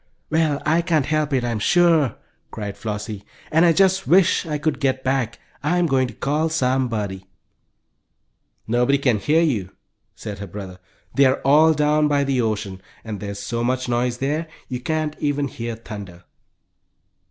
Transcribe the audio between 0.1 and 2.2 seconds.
"Well, I can't help it, I'm sure,"